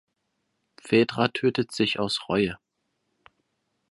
Phaedra 0.81 1.27
tötet 1.27 1.71
sich 1.71 1.99
aus 1.99 2.27
Reue. 2.27 2.57